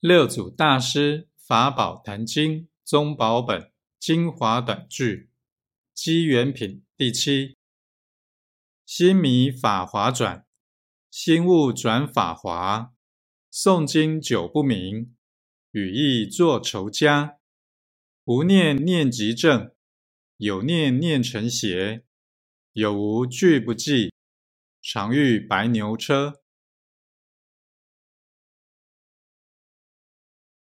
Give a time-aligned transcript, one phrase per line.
[0.00, 5.28] 六祖大师法宝坛经宗宝本精华短句
[5.92, 7.58] 机缘品第七：
[8.86, 10.46] 心迷法华转，
[11.10, 12.94] 心悟转法华。
[13.52, 15.14] 诵经久不明，
[15.72, 17.36] 语意作愁家。
[18.24, 19.74] 无念念即正，
[20.38, 22.06] 有念念成邪。
[22.72, 24.10] 有无俱不记，
[24.80, 26.39] 常遇白牛车。